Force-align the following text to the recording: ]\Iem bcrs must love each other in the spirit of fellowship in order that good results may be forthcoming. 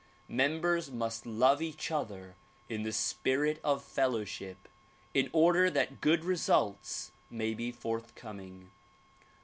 ]\Iem 0.27 0.61
bcrs 0.61 0.91
must 0.91 1.27
love 1.27 1.61
each 1.61 1.91
other 1.91 2.35
in 2.67 2.81
the 2.81 2.91
spirit 2.91 3.59
of 3.63 3.83
fellowship 3.83 4.67
in 5.13 5.29
order 5.31 5.69
that 5.69 6.01
good 6.01 6.25
results 6.25 7.11
may 7.29 7.53
be 7.53 7.71
forthcoming. 7.71 8.71